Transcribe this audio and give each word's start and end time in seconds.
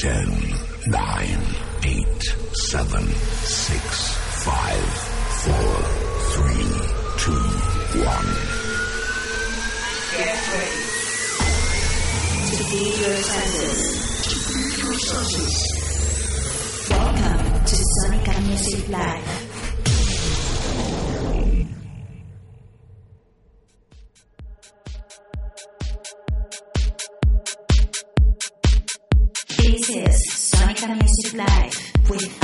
10, 0.00 0.24
9, 0.86 1.28
8, 1.84 2.06
7, 2.54 3.04
6, 3.04 4.16
5, 4.44 4.80
4, 5.44 5.52
3, 6.32 6.56
2, 7.18 7.32
1. 7.32 8.16
Get 10.16 10.40
ready 10.54 10.80
to 12.56 12.62
be 12.70 12.82
your 12.98 13.18
senses. 13.28 13.82
Welcome 16.88 17.44
to 17.66 17.76
Sonica 17.76 18.34
Music 18.46 18.88
Live. 18.88 19.49
Live 31.32 31.92
with 32.10 32.39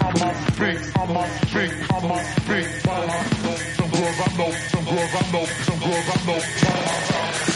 I'm 0.00 0.16
a 0.16 0.32
big, 0.58 0.78
I'm 0.96 1.16
a 1.16 1.24
big, 1.52 1.72
I'm 1.92 2.10
a 2.10 2.18
big 2.48 2.66
by 2.84 3.06
my 3.06 3.18
some 3.76 3.90
girls 3.90 4.18
I 4.20 4.36
know, 4.38 4.50
some 4.72 4.84
girls 4.84 5.12
I 5.12 5.32
know, 5.32 5.44
some 5.44 5.80
girls 5.80 6.08
I 6.08 6.26
know 6.26 6.40
by. 6.62 6.82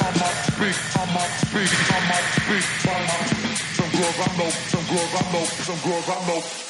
I'm 0.04 0.20
a 0.20 0.30
big, 0.58 0.76
I'm 0.96 1.16
a 1.16 1.24
big, 1.54 1.70
I'm 1.94 2.10
a 2.10 2.18
big 2.48 2.66
by 2.84 2.98
my 3.06 3.46
some 3.76 3.90
girls 3.96 4.18
I 4.20 4.36
know, 4.36 4.50
some 4.50 4.86
girls 4.86 5.14
I 5.14 5.32
know, 5.32 5.44
some 5.44 5.90
girls 5.90 6.08
I 6.08 6.26
know. 6.26 6.65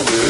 Wow. 0.00 0.29